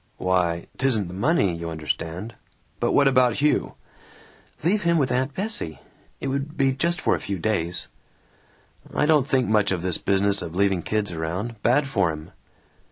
[0.17, 2.33] "Why 'Tisn't the money, you understand.
[2.79, 3.75] But what about Hugh?"
[4.63, 5.79] "Leave him with Aunt Bessie.
[6.19, 7.87] It would be just for a few days."
[8.95, 11.61] "I don't think much of this business of leaving kids around.
[11.61, 12.31] Bad for 'em."